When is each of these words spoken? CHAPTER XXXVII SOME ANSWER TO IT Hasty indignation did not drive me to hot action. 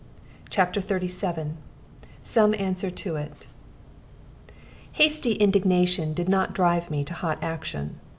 CHAPTER 0.49 0.79
XXXVII 0.81 1.51
SOME 2.23 2.55
ANSWER 2.55 2.89
TO 2.89 3.17
IT 3.17 3.45
Hasty 4.93 5.33
indignation 5.33 6.13
did 6.15 6.27
not 6.27 6.55
drive 6.55 6.89
me 6.89 7.03
to 7.03 7.13
hot 7.13 7.37
action. 7.43 7.99